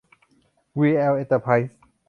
[0.79, 1.79] วี แอล เอ็นเตอร์ไพรส์